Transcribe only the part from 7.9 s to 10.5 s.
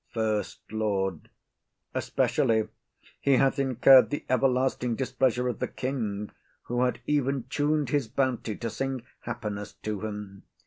bounty to sing happiness to him.